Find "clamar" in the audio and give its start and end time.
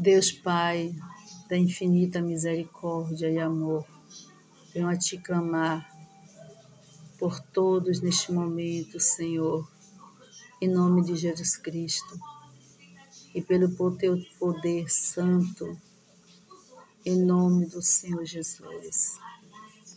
5.18-5.86